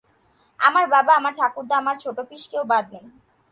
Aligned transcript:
আমার 0.59 0.85
বাবা, 0.87 1.11
আমার 1.15 1.33
ঠাকুরদা, 1.35 1.75
আমার 1.77 1.95
ছোটপিস-কেউ 1.99 2.63
বাদ 2.63 2.85
নেই। 2.93 3.05